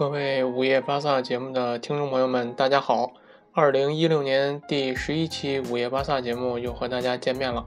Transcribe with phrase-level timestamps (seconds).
[0.00, 3.12] 各位午夜巴萨节目的听众朋友们，大家好！
[3.52, 7.62] 二零一六年第十一期午夜巴萨节目又和大家见面了，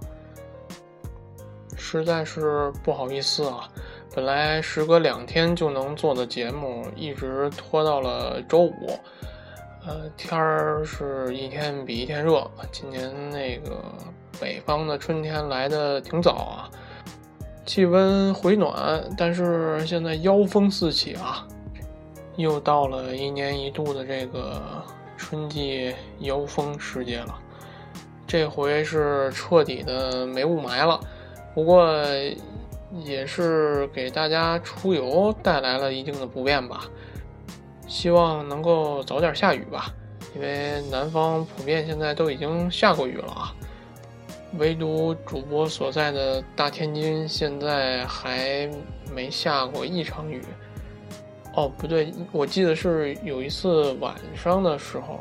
[1.78, 3.70] 实在是不好意思啊！
[4.16, 9.00] 本来时隔两天就能做的节目，一直拖到了周五。
[9.86, 13.80] 呃，天儿是一天比一天热，今年那个
[14.42, 16.70] 北方的春天来的挺早啊，
[17.64, 21.48] 气温回暖，但是现在妖风四起啊。
[22.36, 24.84] 又到了一年一度的这个
[25.18, 27.40] 春季妖风时节了，
[28.26, 31.00] 这回是彻底的没雾霾了，
[31.54, 31.96] 不过
[33.04, 36.82] 也是给大家出游带来了一定的不便吧。
[37.88, 39.94] 希望能够早点下雨吧，
[40.36, 43.54] 因为南方普遍现在都已经下过雨了啊，
[44.58, 48.68] 唯独主播所在的大天津现在还
[49.14, 50.42] 没下过一场雨。
[51.56, 55.20] 哦，不对，我记得是有一次晚上的时候，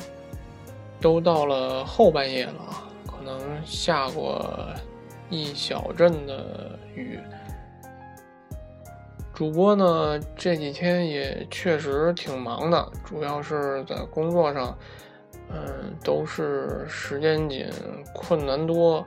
[1.01, 2.55] 都到了后半夜了，
[3.07, 4.43] 可能下过
[5.29, 7.21] 一小阵的雨。
[9.35, 14.77] 主播呢这几天也确实挺忙的，主要是在工作上，
[15.51, 17.69] 嗯，都是时间紧、
[18.15, 19.05] 困难多，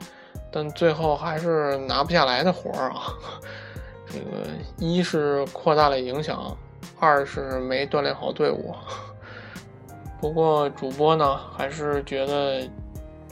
[0.51, 3.01] 但最后还是拿不下来的活儿啊。
[4.07, 6.55] 这个一是扩大了影响。
[7.00, 8.73] 二是没锻炼好队伍，
[10.19, 12.67] 不过主播呢还是觉得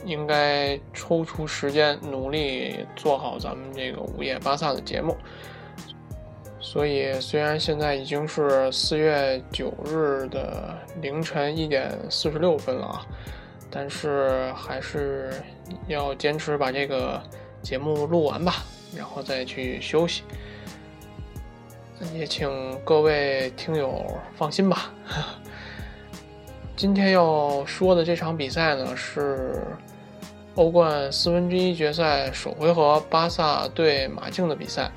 [0.04, 5.16] 应该抽出时间努力做好咱们这个午夜巴萨的节目。
[6.60, 13.06] 所以虽然现在已经是四月九日的凌晨一点四十六分了啊，
[13.70, 15.32] 但是还是
[15.86, 17.22] 要坚持把这个
[17.62, 18.54] 节目录完吧，
[18.96, 20.22] 然后再去休息。
[22.14, 22.48] 也请
[22.84, 24.92] 各位听友放心吧。
[26.76, 29.62] 今天要说的这场比赛呢，是
[30.56, 34.90] 欧冠四分之一决赛首回合巴萨对马竞的比赛。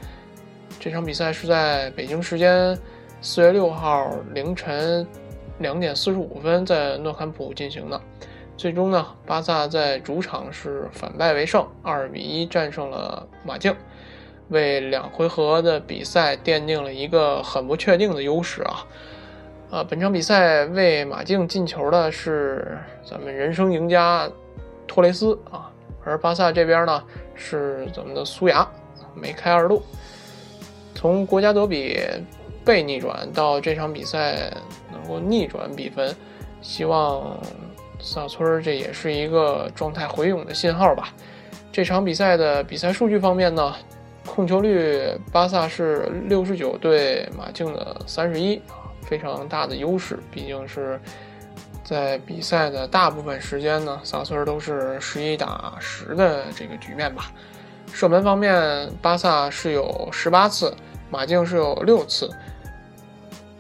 [0.80, 2.78] 这场比赛是在北京时间
[3.22, 5.06] 四月六号凌晨
[5.60, 8.02] 两点四十五分在诺坎普进行的。
[8.56, 13.76] 最终呢，巴萨在主场是反败为胜，二比一战胜了马竞。
[14.50, 18.88] 为两回合的比赛奠定了一个很不确定的优势啊！
[19.70, 24.30] 啊，本场比赛为马竞进球的是咱们人生赢家
[24.88, 25.70] 托雷斯啊，
[26.06, 27.04] 而巴萨这边呢
[27.36, 28.66] 是咱们的苏牙
[29.14, 29.84] 梅开二度。
[30.96, 32.00] 从国家德比
[32.64, 34.50] 被逆转到这场比赛
[34.92, 36.16] 能够逆转比分，
[36.62, 37.38] 希望
[38.00, 41.14] 萨村这也是一个状态回勇的信号吧。
[41.72, 43.76] 这场比赛的比赛数据方面呢？
[44.28, 50.20] 控球率，巴萨是六十九对马竞的三十一啊，非常大的优势。
[50.30, 51.00] 毕竟是
[51.84, 57.32] 在比赛的大部分时间呢，萨村都是十一打十的这个局面吧。
[57.92, 60.72] 射门方面，巴萨是有十八次，
[61.10, 62.30] 马竞是有六次。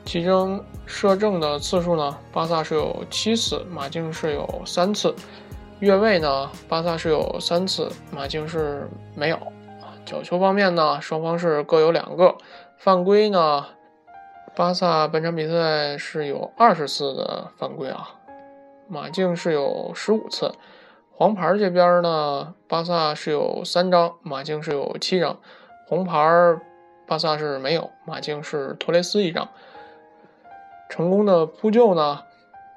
[0.06, 5.16] 其中射正的次数呢，巴萨是有七次，马竞是有三次。
[5.80, 9.40] 越位呢，巴萨是有三次，马竞是没有。
[10.08, 12.38] 角球方面呢，双方是各有两个
[12.78, 13.66] 犯规呢。
[14.56, 18.16] 巴萨本场比赛是有二十次的犯规啊，
[18.88, 20.54] 马竞是有十五次。
[21.12, 25.38] 黄牌这边呢，巴萨是有三张，马竞是有七张。
[25.88, 26.58] 红牌
[27.06, 29.50] 巴萨是没有，马竞是托雷斯一张。
[30.90, 32.24] 成功的扑救呢，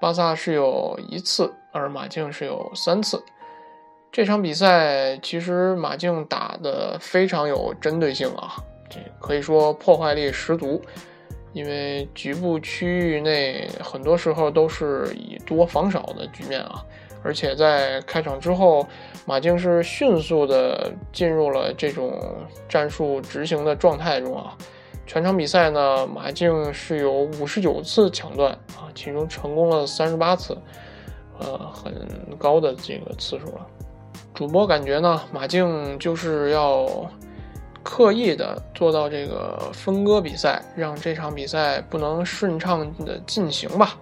[0.00, 3.22] 巴萨是有一次，而马竞是有三次。
[4.12, 8.56] 这场比赛其实马竞打的非常有针对性啊，
[8.88, 10.80] 这可以说破坏力十足。
[11.52, 16.84] 因为局部区域内很多时候都是以多防少的局面啊，
[17.24, 18.86] 而且在开场之后，
[19.26, 22.16] 马竞是迅速的进入了这种
[22.68, 24.56] 战术执行的状态中啊。
[25.06, 30.56] 全场比赛呢，马竞是有五十九次抢断啊，其中成功了三十八次，
[31.40, 31.92] 呃，很
[32.38, 33.66] 高的这个次数了。
[34.40, 36.88] 主播感觉呢，马竞就是要
[37.82, 43.98] 刻意的做到这个分割比赛，让这场比赛不能顺畅的进行吧。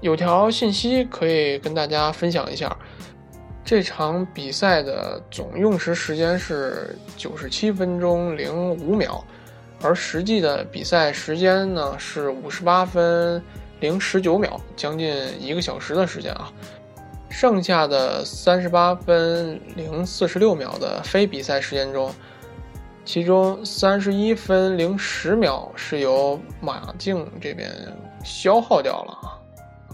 [0.00, 2.76] 有条信息可以跟大家分享一下，
[3.64, 9.24] 这场比赛的总用时时间是九十七分钟零五秒，
[9.80, 13.40] 而实际的比赛时间呢是五十八分
[13.78, 16.52] 零十九秒，将近一个小时的时间啊。
[17.32, 22.12] 剩下的三十八分零四十六秒的非比赛时间中，
[23.06, 27.72] 其中三十一分零十秒是由马竞这边
[28.22, 29.40] 消耗掉了啊。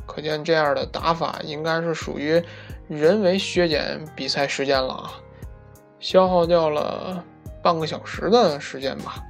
[0.05, 2.43] 可见这样的打法应该是属于
[2.89, 5.13] 人为削减比赛时间了啊，
[6.01, 7.25] 消耗掉了
[7.63, 9.23] 半个小时的时间吧。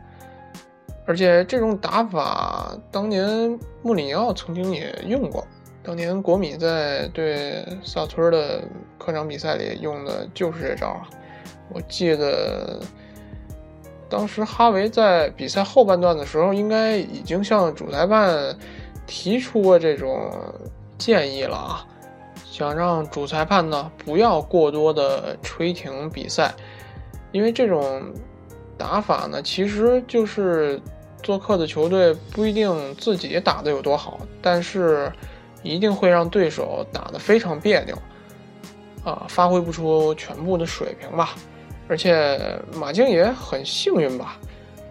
[1.06, 5.46] 而且这种打法，当年穆里尼奥曾经也用过。
[5.88, 8.61] 当年国米在对萨村的
[8.99, 11.08] 客场比赛里用的就是这招啊。
[11.70, 12.79] 我记得
[14.06, 18.55] 当时哈维在比赛后半段的时候，应该已经向主裁判。
[19.06, 20.31] 提出过这种
[20.99, 21.87] 建议了啊，
[22.44, 26.55] 想让主裁判呢不要过多的吹停比赛，
[27.32, 28.02] 因为这种
[28.76, 30.79] 打法呢，其实就是
[31.23, 35.11] 做客的球队不一定自己打的有多好，但是
[35.62, 37.96] 一定会让对手打得非常别扭，
[39.05, 41.34] 啊，发挥不出全部的水平吧。
[41.88, 42.38] 而且
[42.75, 44.37] 马竞也很幸运吧，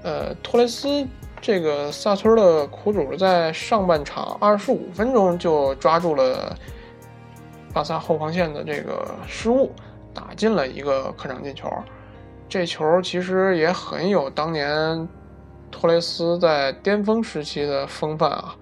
[0.03, 1.07] 呃，托雷斯。
[1.39, 6.57] 这个萨村的苦主在上半场二十五分钟就抓住了
[7.71, 9.71] 巴萨后防线的这个失误，
[10.15, 11.71] 打进了一个客场进球。
[12.49, 15.07] 这球其实也很有当年
[15.69, 18.55] 托雷斯在巅峰时期的风范啊！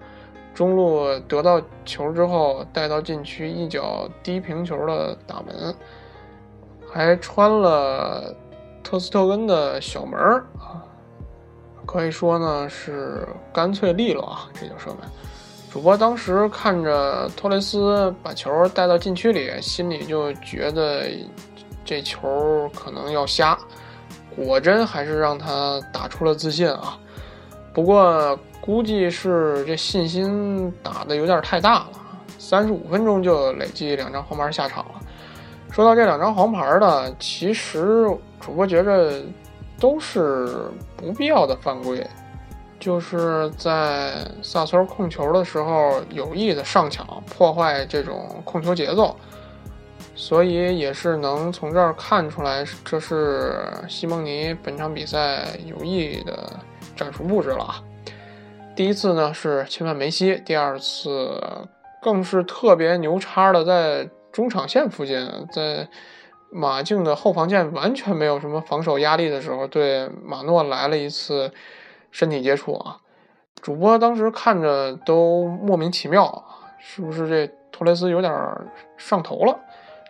[0.56, 5.74] 中路得到球之后带到禁区，一脚低平球的打门，
[6.90, 8.34] 还穿了
[8.82, 10.18] 特斯特根的小门
[10.58, 10.80] 啊！
[11.84, 15.00] 可以说呢是干脆利落啊，这就射门。
[15.70, 21.02] 主播当时看着托雷斯把球带到禁区里，心里就觉得
[21.84, 23.58] 这球可能要瞎，
[24.34, 26.98] 果真还是让他打出了自信啊。
[27.76, 31.88] 不过估计是这信心打的有点太大了，
[32.38, 34.92] 三十五分钟就累计两张黄牌下场了。
[35.70, 38.06] 说到这两张黄牌呢，其实
[38.40, 39.22] 主播觉着。
[39.78, 42.02] 都是不必要的犯规，
[42.80, 49.14] 就是在萨村控球的时候有意的上抢，破坏这种控球节奏，
[50.14, 56.58] 所以也是能从这儿看出来，这是西蒙尼本场比赛有意的
[56.96, 57.82] 战术布置了啊。
[58.74, 61.40] 第一次呢是侵犯梅西，第二次
[62.02, 65.86] 更是特别牛叉的在中场线附近，在。
[66.48, 71.52] 马竞的后防线完全没有什么防守压力的时候，对马诺来了一次
[72.12, 72.96] 身体接触啊！
[73.60, 76.44] 主播当时看着都莫名其妙，
[76.78, 78.32] 是不是这托雷斯有点
[78.96, 79.58] 上头了？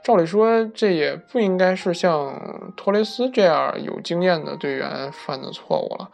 [0.05, 2.39] 照理说这也不应该是像
[2.77, 6.11] 托雷斯这样有经验的队员犯的错误了，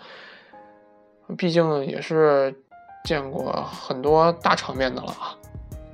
[1.36, 2.54] 毕竟也是
[3.04, 5.36] 见过很多大场面的了啊！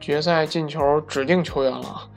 [0.00, 2.08] 决赛进球指定球员了。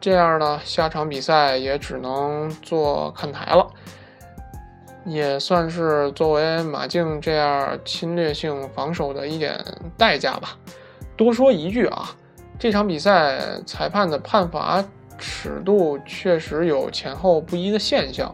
[0.00, 3.66] 这样呢，下场比赛也只能做看台了，
[5.04, 9.58] 也算是作为马竞这样侵略性防守的一点
[9.96, 10.56] 代价吧。
[11.16, 12.14] 多说一句啊，
[12.58, 14.84] 这场比赛裁判的判罚
[15.18, 18.32] 尺度确实有前后不一的现象。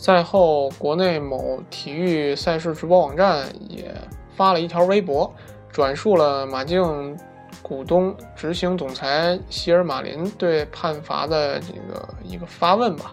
[0.00, 3.92] 赛后，国内某体育赛事直播网站也
[4.36, 5.30] 发了一条微博，
[5.72, 7.18] 转述了马竞。
[7.60, 13.12] 股东、执行总裁希尔马林对判罚的这个一个发问吧，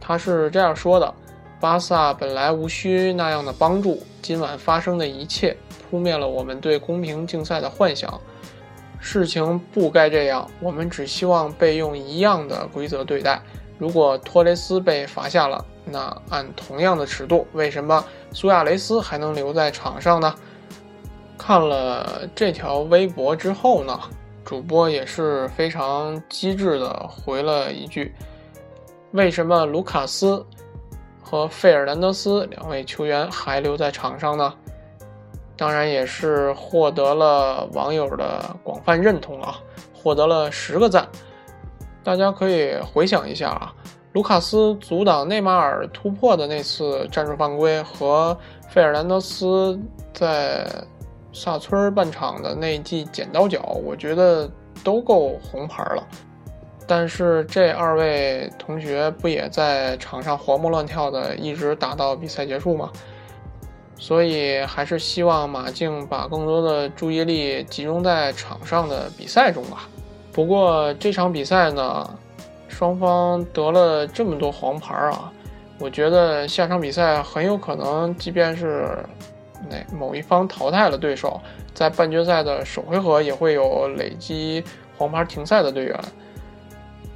[0.00, 1.12] 他是这样说的
[1.60, 5.54] ：“巴萨本来无需那样的帮助，今晚发生的一切
[5.90, 8.18] 扑灭了我们对公平竞赛的幻想。
[8.98, 13.42] 事情不该这样，我们只希望被用一样的规则对待。
[13.76, 20.34] 如果托雷斯被罚下了，那按同样的尺度，为什么苏亚雷斯还能留在场上呢？”
[21.36, 23.98] 看了这条微博之后呢，
[24.44, 28.14] 主播也是非常机智的回了一句
[29.12, 30.44] ：“为什么卢卡斯
[31.22, 34.52] 和费尔南德斯两位球员还留在场上呢？”
[35.56, 39.58] 当然也是获得了网友的广泛认同啊，
[39.92, 41.06] 获得了十个赞。
[42.02, 43.74] 大家可以回想一下啊，
[44.12, 48.36] 卢卡斯阻挡内马尔突破的那次战术犯规和
[48.68, 49.78] 费尔南德斯
[50.12, 50.66] 在。
[51.32, 54.50] 萨村半场的那一记剪刀脚，我觉得
[54.82, 56.04] 都够红牌了。
[56.88, 62.90] 但是这二位同学不也在场上活蹦乱跳的，一直打到比赛结束吗？
[63.96, 69.88] 所以还是希望马竞把更多的注意力集中在场上的比赛中吧。
[70.32, 72.10] 不过这场比赛呢，
[72.70, 75.30] 双方得了这么多黄牌啊，
[75.78, 78.96] 我觉得下场比赛很有可能，即便是。
[79.68, 81.38] 那某一方淘汰了对手，
[81.74, 84.64] 在半决赛的首回合也会有累积
[84.96, 86.00] 黄牌停赛的队员。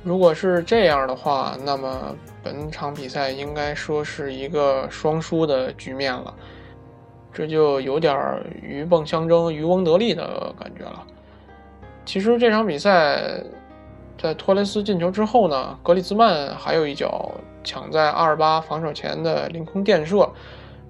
[0.02, 6.34] 如果是这样的话，那么本场比赛应该说是一个双输的局面了。
[7.32, 8.14] 这就有点
[8.62, 11.02] 鱼蹦相争、渔翁得利的感觉了。
[12.04, 13.42] 其实这场比赛，
[14.18, 17.30] 在托雷斯进球之后呢，格里兹曼还有一脚
[17.62, 20.28] 抢在阿尔巴防守前的凌空垫射，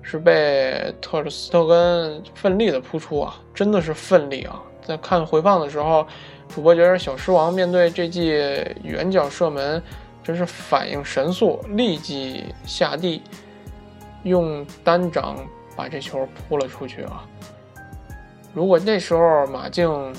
[0.02, 4.62] 是被特尔斯特根奋力的扑出啊，真的是奋力啊！
[4.82, 6.06] 在看回放的时候，
[6.48, 8.28] 主播觉得小狮王面对这记
[8.82, 9.82] 远角射门，
[10.22, 13.22] 真是反应神速，立即下地，
[14.22, 15.36] 用单掌。
[15.76, 17.24] 把这球扑了出去啊！
[18.52, 20.14] 如果那时候马竞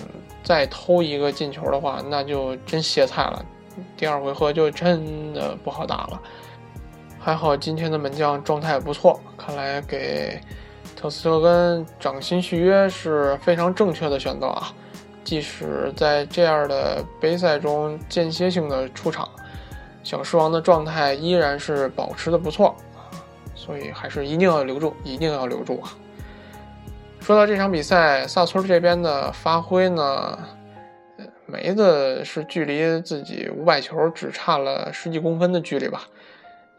[0.45, 3.43] 再偷一个进球的话，那就真歇菜了，
[3.97, 6.21] 第二回合就真的不好打了。
[7.19, 10.39] 还好今天的门将状态不错，看来给
[10.95, 14.71] 特斯特根涨薪续约是非常正确的选择啊！
[15.23, 19.27] 即使在这样的杯赛中间歇性的出场，
[20.03, 22.75] 小狮王的状态依然是保持的不错。
[23.55, 25.89] 所以还是一定要留住，一定要留住啊！
[27.25, 30.37] 说到这场比赛，萨村这边的发挥呢，
[31.47, 36.03] 梅子是距离自己五百球只差了十几公分的距离吧？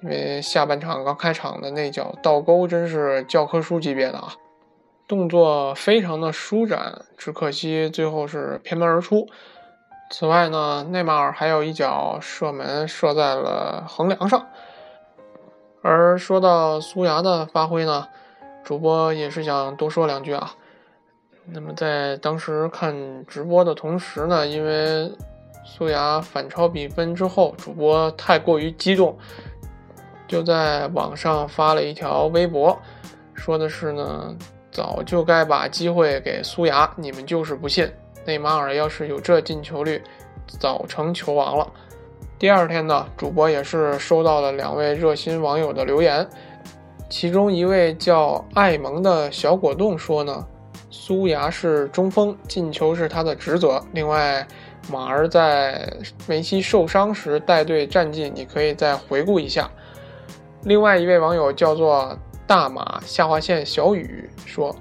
[0.02, 4.34] 因为下半场刚开场的那脚倒钩真是教科书级别的啊，
[5.08, 9.26] 动作非常的舒展，只可惜最后是偏门而出。
[10.12, 14.46] 此外呢，内马尔还有一脚射门射在了横梁上。
[15.82, 18.06] 而说到苏牙的发挥呢，
[18.66, 20.52] 主播也是想多说两句啊。
[21.44, 22.92] 那么在当时看
[23.28, 25.08] 直播的同时呢，因为
[25.64, 29.16] 苏牙反超比分之后，主播太过于激动，
[30.26, 32.76] 就在网上发了一条微博，
[33.34, 34.34] 说的是呢，
[34.72, 37.88] 早就该把机会给苏牙，你们就是不信。
[38.24, 40.02] 内马尔要是有这进球率，
[40.58, 41.72] 早成球王了。
[42.36, 46.28] 第二天呢，主播也是收到了两位热心网友的留言，
[47.08, 50.44] 其中一位叫爱蒙的小果冻说呢，
[50.90, 53.82] 苏牙是中锋，进球是他的职责。
[53.92, 54.46] 另外，
[54.90, 55.88] 马儿在
[56.26, 59.70] 梅西受伤时带队战绩，你可以再回顾一下。
[60.64, 64.74] 另外一位网友叫做大马下划线小雨说，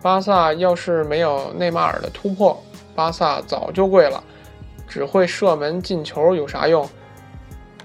[0.00, 2.62] 巴萨要是没有内马尔的突破，
[2.94, 4.22] 巴萨早就跪了。
[4.86, 6.88] 只会射门进球有啥用？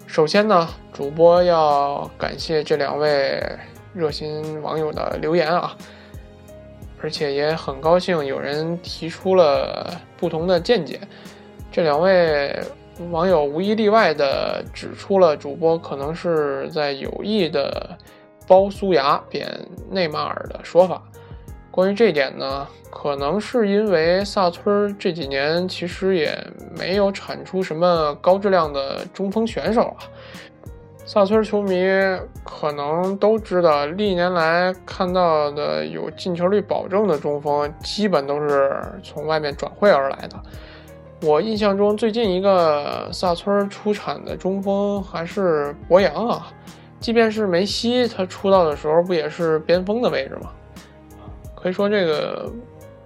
[0.10, 3.39] 首先呢，主播要感谢这两位
[3.94, 5.78] 热心网友的留言啊，
[7.00, 11.00] 而且也很高兴有人提出了不同的见解。
[11.72, 12.60] 这两位
[13.12, 17.96] 网友无一例外的指出了主播可能是在有意的
[18.48, 19.48] 包苏牙贬
[19.92, 21.04] 内马尔的说法。
[21.72, 22.68] 关于这点呢？
[22.90, 26.36] 可能是因为萨村这几年其实也
[26.76, 29.98] 没有产出什么高质量的中锋选手啊。
[31.06, 31.80] 萨村球迷
[32.44, 40.36] 可能都知道，历年来看到的有进球率保证的中锋，基本都是从外面转会而来的。
[41.22, 46.48] 我印象中最近一个萨村出产的中锋还是博扬啊。
[47.00, 50.50] 即便是梅西，他出道的时候不也是边锋的位置吗？
[51.62, 52.51] 可以说这个。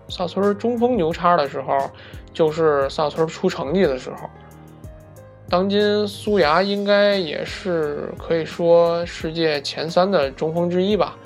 [0.09, 1.89] 萨村中锋牛叉的时候，
[2.33, 4.29] 就是萨村出成绩的时候。
[5.49, 11.17] 当今苏牙应该也是可以说世界前三的中锋之一吧。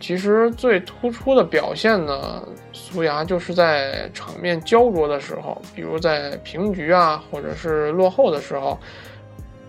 [0.00, 8.76] 其实最突出的表现呢，苏牙就是在场面焦灼的时候，比如在平局啊，或者是落后的时候，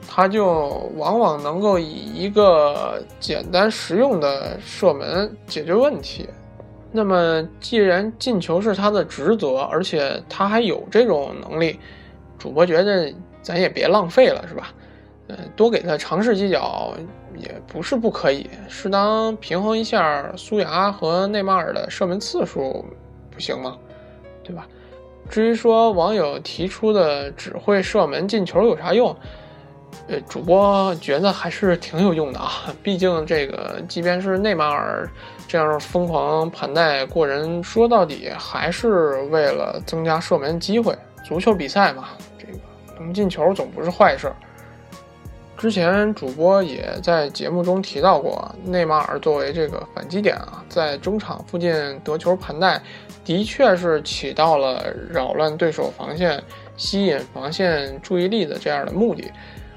[0.07, 6.27] 他就往往能够以一个简单实用的射门解决问题。
[6.91, 11.79] 那么，既然进球是他的职责，而且他还有这种能力，
[12.37, 14.73] 主播觉得咱也别浪费了，是吧？
[15.27, 16.93] 嗯，多给他尝试几脚
[17.37, 22.83] 也不是不可以，适当平衡一下苏牙和内马尔的射门次数，
[23.29, 23.77] 不行吗？
[24.43, 24.67] 对吧？
[25.29, 29.15] 至于说网友提出的只会射门进球有啥用？
[30.07, 35.09] 呃，主播觉得还是挺有用的啊，毕竟这个即便是内马尔。
[35.47, 40.97] 这样疯狂盘带过人，说到底还是为了增加射门机会。
[41.25, 42.07] 足球比赛嘛，
[42.39, 42.57] 这个
[42.97, 44.31] 能进球总不是坏事。
[45.57, 52.81] 之前主播也在节目中提到过，内马尔作为这个反击点啊，在中场附近得球盘带，
[53.25, 56.41] 的确是起到了扰乱对手防线、
[56.77, 59.29] 吸引防线注意力的这样的目的。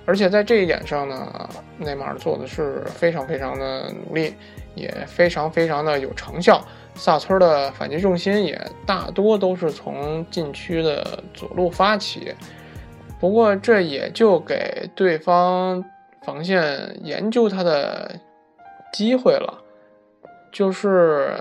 [0.06, 4.34] 而且在这一点上呢，内马尔做的是非常非常的努力。
[4.76, 6.60] 也非常非常的有成效，
[6.96, 12.34] 萨村的反击重心也大多都是从禁区的左路发起，
[13.20, 15.80] 不过这也就给对方
[16.24, 18.18] 防线研究他的
[18.92, 19.62] 机会了。
[20.50, 21.36] 就是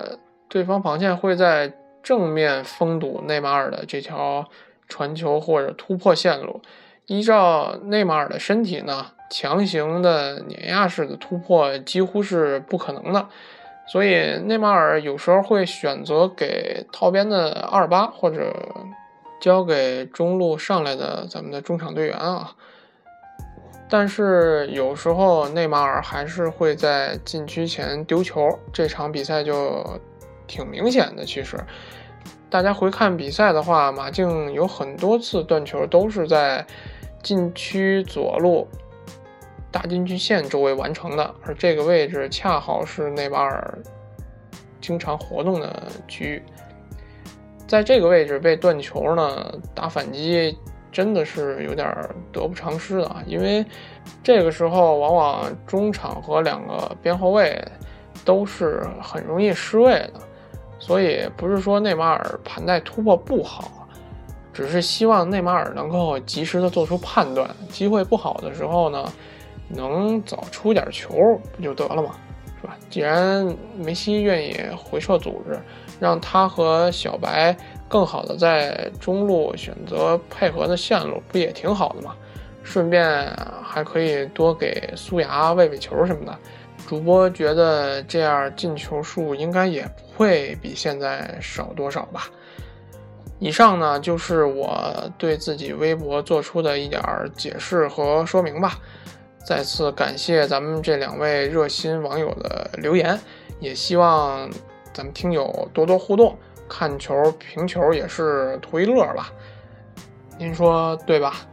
[0.48, 4.48] 对方防线会在正面封堵内马尔的这条
[4.88, 6.62] 传球或者突破线路。
[7.07, 13.27] 依照内马尔的身体呢，强行的碾压式的突破几乎是不可能的。
[13.86, 18.55] 所以内马尔有时候会选择给套边的阿尔巴或者
[19.41, 22.53] 交给中路上来的咱们的中场队员啊。
[23.89, 29.86] 但是有时候内马尔还是会在禁区前丢球，这场比赛就
[30.48, 31.25] 挺明显的。
[31.25, 31.57] 其实
[32.53, 36.63] 大家回看比赛的话，马竞有很多次断球都是在
[37.24, 38.67] 禁区左路。
[39.72, 43.75] 大禁区线周围完成的，而这个位置恰好是内马尔
[44.79, 46.43] 经常活动的区域，
[47.65, 50.55] 在这个位置被断球呢，打反击
[50.91, 51.91] 真的是有点
[52.31, 53.65] 得不偿失的，因为
[54.22, 57.60] 这个时候往往中场和两个边后卫
[58.24, 60.13] 都是很容易失位的，
[60.86, 63.88] 所以不是说内马尔盘带突破不好，
[64.52, 69.12] 只是希望内马尔能够及时的做出判断，机会不好的时候呢。
[69.70, 71.16] 能早出点球
[71.56, 72.12] 不就得了吗？
[72.62, 72.78] 是吧？
[72.92, 73.44] 既然
[73.75, 75.58] 梅西愿意回撤组织，
[76.00, 77.56] 让他和小白
[77.88, 82.13] 更好的在中路选择配合的线路，不也挺好的吗？
[82.62, 83.28] 顺便
[83.63, 86.38] 还可以多给苏牙喂喂球什么的。
[86.88, 92.27] 主播觉得这样进球数应该也不会比现在少多少吧。
[93.39, 97.01] 以上呢就是我对自己微博做出的一点
[97.36, 98.77] 解释和说明吧。
[99.46, 103.20] 再次感谢咱们这两位热心网友的留言，
[103.60, 104.50] 也希望
[104.94, 106.38] 咱们听友多多互动，
[106.70, 109.34] 看球评球也是图一乐吧，
[110.38, 111.46] 您说对吧？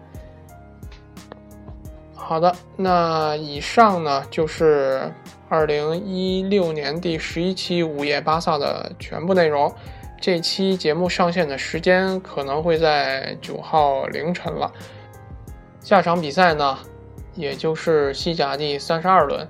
[2.30, 5.12] 好的，那以上呢就是
[5.48, 9.74] 二零一六年第十一期午夜巴萨的全部内容。
[10.20, 14.70] 这期节目上线的时间可能会在九号凌晨了，
[15.80, 16.78] 下场比赛呢？
[17.34, 19.44] 也就是西甲第三十二轮，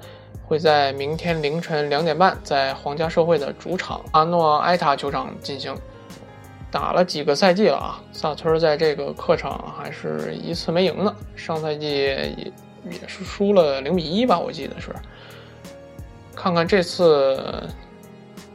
[0.47, 5.77] 会在明天凌晨两点半在皇家社会的主场阿诺埃塔球场进行。
[6.71, 11.14] 打了几个赛季了啊，萨村在这个客场还是一次没赢呢。
[11.37, 12.53] 上赛季也
[12.85, 14.95] 也是输了零比一吧，我记得是。
[16.35, 17.69] 看看这次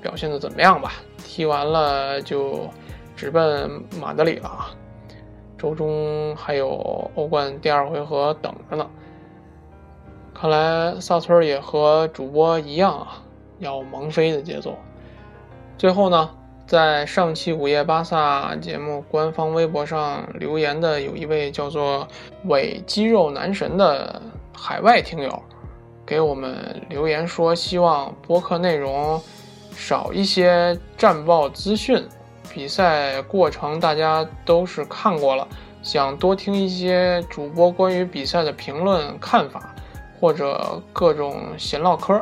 [0.02, 0.94] 表现的怎么样吧。
[1.24, 2.70] 踢完了就
[3.16, 4.72] 直奔马德里了啊。
[5.58, 8.90] 周中还有欧冠第二回合等着呢。
[10.34, 13.22] 看来萨村也和主播一样啊，
[13.60, 14.78] 要蒙飞的节奏。
[15.78, 16.30] 最后呢，
[16.67, 22.08] 在上期午夜巴萨节目官方微博上留言的有一位叫做
[22.45, 25.43] “伪肌肉男神”的海外听友，
[26.06, 29.21] 给我们留言说，希望播客内容
[29.75, 32.04] 少一些战报资讯，
[32.51, 35.47] 比赛过程大家都是看过了，
[35.84, 39.73] 想多听一些主播关于比赛的评论看法。
[40.17, 42.19] 或者各种闲唠嗑，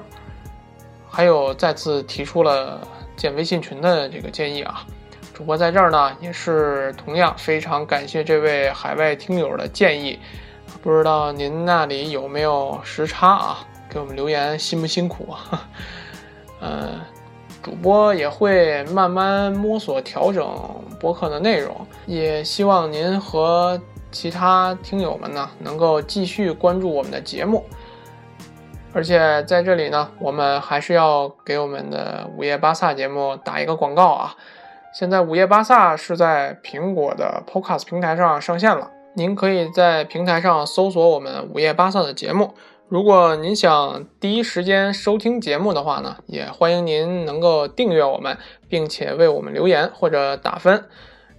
[1.07, 2.81] 还有再次提出了
[3.15, 4.85] 建微信群的这个建议啊！
[5.33, 10.19] 主播在这儿呢，也是同样非常感谢这位海外听友的建议。
[10.81, 13.67] 不知道您那里有没有时差啊？
[13.89, 15.67] 给我们留言辛不辛苦啊？
[16.59, 17.01] 呃，
[17.61, 20.45] 主播也会慢慢摸索调整
[20.99, 23.79] 播客的内容，也希望您和
[24.11, 27.65] 其他听友们呢能够继续关注我们的节目。
[28.93, 34.35] 而且在这里呢，我们还是要给我们的午夜巴萨节目打一个广告啊！
[34.93, 42.53] 现在午夜巴萨是在苹果的 Podcast 平台上上线了，您可以在平台上搜索我们午夜巴萨的节目。
[42.87, 48.37] 如果您想第一时间收听节目的话呢，也欢迎您能够订阅我们，
[48.69, 50.85] 并且为我们留言或者打分。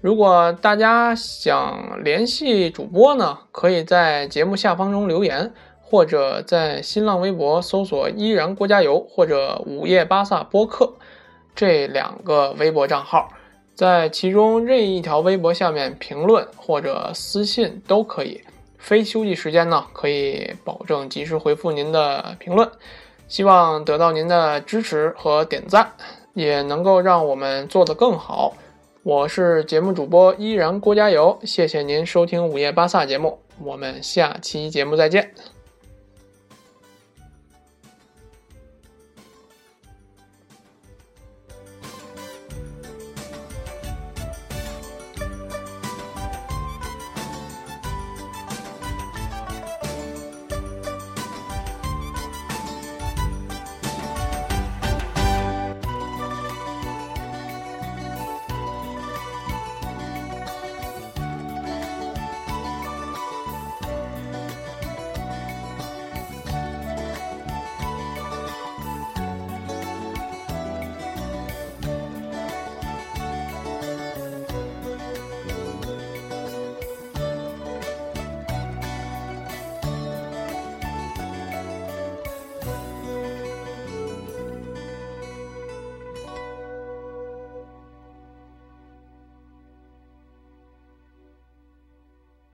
[0.01, 5.53] 如果大家想联系主播呢，可以在节目下方中留言。
[5.95, 10.93] 或者在新浪微博搜索“依然郭加油”或者“午夜巴萨播客”
[11.55, 13.29] 这两个微博账号，
[13.77, 18.41] 在其中任意一条微博下面评论或者私信都可以。
[18.77, 22.69] 非休息时间呢，可以保证及时回复您的评论。
[23.29, 25.93] 希望得到您的支持和点赞，
[26.33, 28.53] 也能够让我们做得更好。
[29.05, 35.54] 我是节目主播依然郭加油，谢谢您收听午夜巴萨节目，我们下期节目再见。